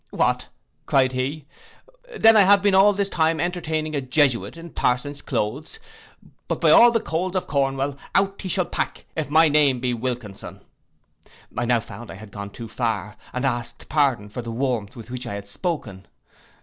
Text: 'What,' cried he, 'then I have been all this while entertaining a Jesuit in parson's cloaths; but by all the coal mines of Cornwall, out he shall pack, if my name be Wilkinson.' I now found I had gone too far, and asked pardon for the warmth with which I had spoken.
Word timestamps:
'What,' 0.09 0.47
cried 0.87 1.11
he, 1.11 1.45
'then 2.17 2.35
I 2.35 2.41
have 2.41 2.63
been 2.63 2.73
all 2.73 2.91
this 2.91 3.11
while 3.13 3.39
entertaining 3.39 3.93
a 3.95 4.01
Jesuit 4.01 4.57
in 4.57 4.71
parson's 4.71 5.21
cloaths; 5.21 5.77
but 6.47 6.59
by 6.59 6.71
all 6.71 6.89
the 6.89 6.99
coal 6.99 7.25
mines 7.27 7.35
of 7.35 7.45
Cornwall, 7.45 7.95
out 8.15 8.41
he 8.41 8.49
shall 8.49 8.65
pack, 8.65 9.05
if 9.15 9.29
my 9.29 9.47
name 9.47 9.79
be 9.79 9.93
Wilkinson.' 9.93 10.61
I 11.55 11.65
now 11.65 11.81
found 11.81 12.09
I 12.09 12.15
had 12.15 12.31
gone 12.31 12.49
too 12.49 12.67
far, 12.67 13.15
and 13.31 13.45
asked 13.45 13.89
pardon 13.89 14.29
for 14.29 14.41
the 14.41 14.49
warmth 14.51 14.95
with 14.95 15.11
which 15.11 15.27
I 15.27 15.35
had 15.35 15.47
spoken. 15.47 16.07